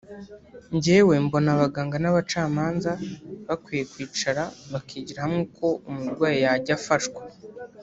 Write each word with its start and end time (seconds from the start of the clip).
njyewe 0.75 1.13
mbona 1.25 1.49
abaganga 1.55 1.95
n’abacamanza 1.99 2.91
bakwiye 3.47 3.83
kwicara 3.91 4.43
bakigira 4.71 5.23
hamwe 5.23 5.39
uko 5.47 5.67
umurwayi 5.89 6.37
yajya 6.45 6.73
afashwa” 6.79 7.21